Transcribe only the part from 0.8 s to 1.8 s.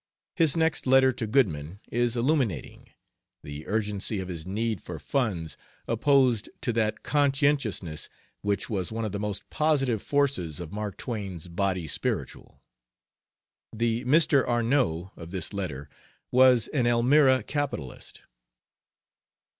letter to Goodman